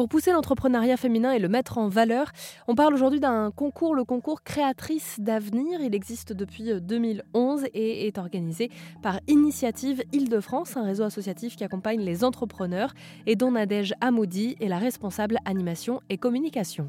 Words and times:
Pour 0.00 0.08
pousser 0.08 0.32
l'entrepreneuriat 0.32 0.96
féminin 0.96 1.32
et 1.32 1.38
le 1.38 1.50
mettre 1.50 1.76
en 1.76 1.90
valeur, 1.90 2.32
on 2.68 2.74
parle 2.74 2.94
aujourd'hui 2.94 3.20
d'un 3.20 3.50
concours, 3.50 3.94
le 3.94 4.04
concours 4.04 4.42
Créatrice 4.42 5.20
d'avenir. 5.20 5.82
Il 5.82 5.94
existe 5.94 6.32
depuis 6.32 6.72
2011 6.80 7.66
et 7.74 8.06
est 8.06 8.16
organisé 8.16 8.70
par 9.02 9.20
Initiative 9.28 10.02
Île-de-France, 10.14 10.78
un 10.78 10.84
réseau 10.84 11.04
associatif 11.04 11.54
qui 11.54 11.64
accompagne 11.64 12.00
les 12.00 12.24
entrepreneurs 12.24 12.94
et 13.26 13.36
dont 13.36 13.50
Nadège 13.50 13.92
Amoudi 14.00 14.56
est 14.58 14.68
la 14.68 14.78
responsable 14.78 15.36
animation 15.44 16.00
et 16.08 16.16
communication. 16.16 16.88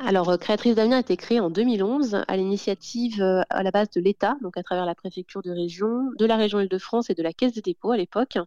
Alors, 0.00 0.28
euh, 0.28 0.36
Créatrice 0.36 0.74
d'avenir 0.74 0.96
a 0.96 1.00
été 1.00 1.16
créée 1.16 1.38
en 1.38 1.50
2011 1.50 2.24
à 2.26 2.36
l'initiative 2.36 3.22
euh, 3.22 3.42
à 3.48 3.62
la 3.62 3.70
base 3.70 3.90
de 3.90 4.00
l'État, 4.00 4.36
donc 4.42 4.56
à 4.56 4.62
travers 4.64 4.86
la 4.86 4.94
préfecture 4.96 5.40
de 5.40 5.52
région, 5.52 6.10
de 6.18 6.26
la 6.26 6.34
région 6.36 6.58
Île-de-France 6.58 7.10
et 7.10 7.14
de 7.14 7.22
la 7.22 7.32
Caisse 7.32 7.52
des 7.52 7.60
dépôts 7.60 7.92
à 7.92 7.96
l'époque, 7.96 8.36
euh, 8.36 8.40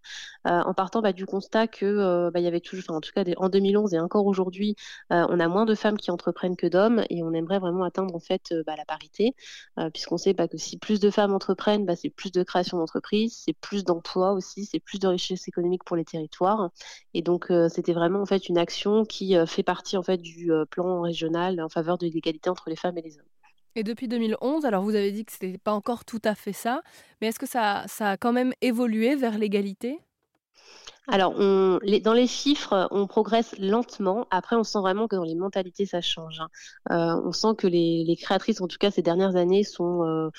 en 0.43 0.73
partant 0.73 1.01
bah, 1.01 1.13
du 1.13 1.25
constat 1.25 1.67
que 1.67 2.29
bah, 2.31 2.39
il 2.39 2.43
y 2.43 2.47
avait 2.47 2.59
toujours, 2.59 2.83
en 2.89 2.99
tout 2.99 3.11
cas 3.15 3.23
en 3.37 3.47
2011 3.47 3.93
et 3.93 3.99
encore 3.99 4.25
aujourd'hui, 4.25 4.75
on 5.09 5.39
a 5.39 5.47
moins 5.47 5.65
de 5.65 5.75
femmes 5.75 5.97
qui 5.97 6.11
entreprennent 6.11 6.55
que 6.55 6.67
d'hommes 6.67 7.03
et 7.09 7.23
on 7.23 7.33
aimerait 7.33 7.59
vraiment 7.59 7.83
atteindre 7.83 8.13
en 8.15 8.19
fait 8.19 8.53
bah, 8.65 8.75
la 8.77 8.85
parité, 8.85 9.33
puisqu'on 9.93 10.17
sait 10.17 10.33
que 10.33 10.57
si 10.57 10.77
plus 10.77 10.99
de 10.99 11.09
femmes 11.09 11.33
entreprennent, 11.33 11.87
c'est 11.95 12.09
plus 12.09 12.31
de 12.31 12.43
création 12.43 12.77
d'entreprises, 12.77 13.41
c'est 13.45 13.53
plus 13.53 13.83
d'emplois 13.83 14.33
aussi, 14.33 14.65
c'est 14.65 14.79
plus 14.79 14.99
de 14.99 15.07
richesse 15.07 15.47
économique 15.47 15.83
pour 15.83 15.95
les 15.95 16.05
territoires. 16.05 16.69
Et 17.13 17.21
donc 17.21 17.51
c'était 17.69 17.93
vraiment 17.93 18.21
en 18.21 18.25
fait 18.25 18.49
une 18.49 18.57
action 18.57 19.05
qui 19.05 19.35
fait 19.47 19.63
partie 19.63 19.97
en 19.97 20.03
fait 20.03 20.17
du 20.17 20.51
plan 20.69 21.01
régional 21.01 21.16
en 21.25 21.69
faveur 21.69 21.97
de 21.97 22.05
l'égalité 22.05 22.49
entre 22.49 22.69
les 22.69 22.75
femmes 22.75 22.97
et 22.97 23.01
les 23.01 23.17
hommes. 23.17 23.25
Et 23.75 23.83
depuis 23.83 24.07
2011, 24.07 24.65
alors 24.65 24.83
vous 24.83 24.95
avez 24.95 25.11
dit 25.11 25.23
que 25.23 25.31
ce 25.31 25.45
n'était 25.45 25.59
pas 25.59 25.73
encore 25.73 26.03
tout 26.03 26.21
à 26.23 26.33
fait 26.33 26.53
ça, 26.53 26.81
mais 27.21 27.27
est-ce 27.27 27.37
que 27.37 27.45
ça, 27.45 27.83
ça 27.87 28.11
a 28.11 28.17
quand 28.17 28.33
même 28.33 28.53
évolué 28.61 29.15
vers 29.15 29.37
l'égalité? 29.37 29.99
Alors, 31.09 31.33
on, 31.37 31.79
dans 32.03 32.13
les 32.13 32.27
chiffres, 32.27 32.89
on 32.91 33.07
progresse 33.07 33.55
lentement. 33.59 34.27
Après, 34.29 34.57
on 34.57 34.65
sent 34.65 34.79
vraiment 34.79 35.07
que 35.07 35.15
dans 35.15 35.23
les 35.23 35.35
mentalités, 35.35 35.85
ça 35.85 36.01
change. 36.01 36.41
Hein. 36.41 36.49
Euh, 36.91 37.21
on 37.23 37.31
sent 37.31 37.55
que 37.57 37.65
les, 37.65 38.03
les, 38.05 38.17
créatrices, 38.17 38.59
en 38.59 38.67
tout 38.67 38.77
cas 38.77 38.91
ces 38.91 39.01
dernières 39.01 39.37
années, 39.37 39.63
sont. 39.63 40.03
Euh, 40.03 40.29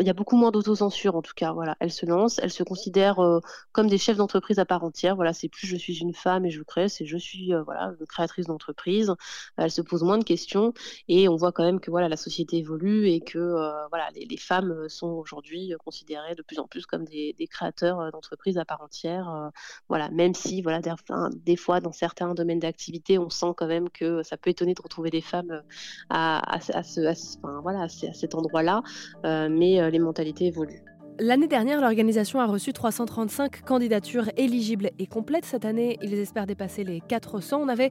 il 0.00 0.06
y 0.06 0.10
a 0.10 0.12
beaucoup 0.12 0.36
moins 0.36 0.52
d'autocensure, 0.52 1.16
en 1.16 1.22
tout 1.22 1.32
cas. 1.34 1.52
Voilà, 1.52 1.76
elles 1.80 1.90
se 1.90 2.06
lancent, 2.06 2.38
elles 2.38 2.52
se 2.52 2.62
considèrent 2.62 3.18
euh, 3.18 3.40
comme 3.72 3.88
des 3.88 3.98
chefs 3.98 4.16
d'entreprise 4.16 4.60
à 4.60 4.64
part 4.64 4.84
entière. 4.84 5.16
Voilà, 5.16 5.32
c'est 5.32 5.48
plus 5.48 5.66
je 5.66 5.76
suis 5.76 5.98
une 5.98 6.14
femme 6.14 6.46
et 6.46 6.50
je 6.50 6.62
crée, 6.62 6.88
c'est 6.88 7.04
je 7.04 7.16
suis 7.16 7.52
euh, 7.52 7.64
voilà 7.64 7.92
une 7.98 8.06
créatrice 8.06 8.46
d'entreprise. 8.46 9.12
Elles 9.56 9.72
se 9.72 9.82
posent 9.82 10.04
moins 10.04 10.18
de 10.18 10.24
questions 10.24 10.72
et 11.08 11.28
on 11.28 11.34
voit 11.34 11.50
quand 11.50 11.64
même 11.64 11.80
que 11.80 11.90
voilà 11.90 12.08
la 12.08 12.16
société 12.16 12.58
évolue 12.58 13.08
et 13.08 13.20
que 13.22 13.38
voilà 13.90 14.08
les, 14.14 14.24
les, 14.24 14.36
femmes 14.36 14.88
sont 14.88 15.08
aujourd'hui 15.08 15.72
considérées 15.84 16.36
de 16.36 16.42
plus 16.42 16.60
en 16.60 16.68
plus 16.68 16.86
comme 16.86 17.04
des, 17.04 17.34
des 17.36 17.48
créateurs 17.48 18.12
d'entreprises 18.12 18.58
à 18.58 18.64
part 18.64 18.82
entière. 18.82 19.50
Voilà, 19.88 19.95
même 20.12 20.34
si, 20.34 20.62
voilà, 20.62 20.80
des, 21.44 21.56
fois, 21.56 21.80
dans 21.80 21.92
certains 21.92 22.34
domaines 22.34 22.60
d'activité, 22.60 23.18
on 23.18 23.30
sent 23.30 23.52
quand 23.56 23.66
même 23.66 23.88
que 23.90 24.22
ça 24.22 24.36
peut 24.36 24.50
étonner 24.50 24.74
de 24.74 24.82
retrouver 24.82 25.10
des 25.10 25.20
femmes 25.20 25.62
voilà, 27.62 27.82
à 27.82 27.88
cet 27.88 28.34
endroit-là, 28.34 28.82
euh, 29.24 29.48
mais 29.50 29.80
euh, 29.80 29.90
les 29.90 29.98
mentalités 29.98 30.46
évoluent. 30.46 30.82
L'année 31.18 31.46
dernière, 31.46 31.80
l'organisation 31.80 32.40
a 32.40 32.46
reçu 32.46 32.74
335 32.74 33.62
candidatures 33.62 34.28
éligibles 34.36 34.90
et 34.98 35.06
complètes. 35.06 35.46
Cette 35.46 35.64
année, 35.64 35.96
ils 36.02 36.12
espèrent 36.12 36.46
dépasser 36.46 36.84
les 36.84 37.00
400. 37.00 37.58
On 37.62 37.68
avait 37.68 37.90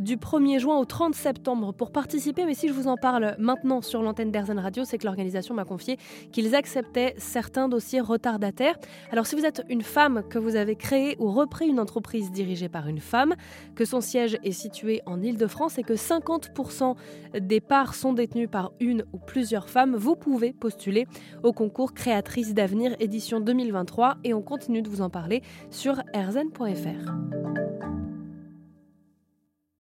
du 0.00 0.16
1er 0.16 0.58
juin 0.58 0.76
au 0.76 0.84
30 0.84 1.14
septembre 1.14 1.72
pour 1.72 1.92
participer, 1.92 2.44
mais 2.44 2.54
si 2.54 2.66
je 2.66 2.72
vous 2.72 2.88
en 2.88 2.96
parle 2.96 3.36
maintenant 3.38 3.80
sur 3.80 4.02
l'antenne 4.02 4.32
d'Airzen 4.32 4.58
Radio, 4.58 4.84
c'est 4.84 4.98
que 4.98 5.04
l'organisation 5.04 5.54
m'a 5.54 5.64
confié 5.64 5.98
qu'ils 6.32 6.56
acceptaient 6.56 7.14
certains 7.16 7.68
dossiers 7.68 8.00
retardataires. 8.00 8.74
Alors 9.12 9.28
si 9.28 9.36
vous 9.36 9.44
êtes 9.44 9.62
une 9.68 9.82
femme, 9.82 10.24
que 10.28 10.40
vous 10.40 10.56
avez 10.56 10.74
créé 10.74 11.14
ou 11.20 11.30
repris 11.30 11.68
une 11.68 11.78
entreprise 11.78 12.32
dirigée 12.32 12.68
par 12.68 12.88
une 12.88 12.98
femme, 12.98 13.34
que 13.76 13.84
son 13.84 14.00
siège 14.00 14.36
est 14.42 14.50
situé 14.50 15.00
en 15.06 15.22
Ile-de-France 15.22 15.78
et 15.78 15.84
que 15.84 15.94
50% 15.94 16.96
des 17.38 17.60
parts 17.60 17.94
sont 17.94 18.14
détenues 18.14 18.48
par 18.48 18.72
une 18.80 19.04
ou 19.12 19.18
plusieurs 19.18 19.70
femmes, 19.70 19.94
vous 19.94 20.16
pouvez 20.16 20.52
postuler 20.52 21.06
au 21.44 21.52
concours 21.52 21.94
créatrice 21.94 22.52
d'avenir 22.52 22.63
Avenir 22.64 22.96
édition 22.98 23.40
2023 23.40 24.16
et 24.24 24.32
on 24.32 24.40
continue 24.40 24.80
de 24.80 24.88
vous 24.88 25.02
en 25.02 25.10
parler 25.10 25.42
sur 25.68 25.96
rzn.fr. 26.14 27.12